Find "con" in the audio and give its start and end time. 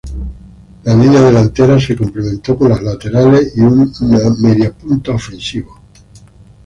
2.57-2.69